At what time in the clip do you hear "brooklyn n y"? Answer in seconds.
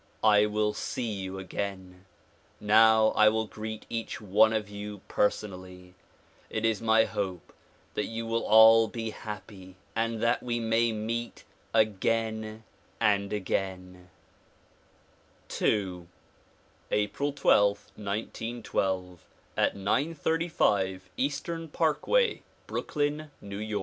22.65-23.79